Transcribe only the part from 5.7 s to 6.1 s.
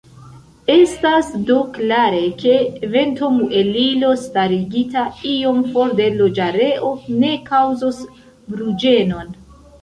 for de